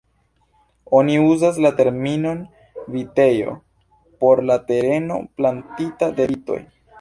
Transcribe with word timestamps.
Oni 0.99 1.17
uzas 1.25 1.59
la 1.65 1.71
terminon 1.81 2.41
vitejo 2.95 3.53
por 4.25 4.43
la 4.53 4.57
tereno 4.73 5.21
plantita 5.37 6.11
de 6.19 6.29
vitoj. 6.35 6.61